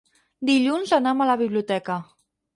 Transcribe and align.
Dilluns 0.49 0.95
anam 0.99 1.23
a 1.23 1.29
la 1.33 1.37
biblioteca. 1.43 2.01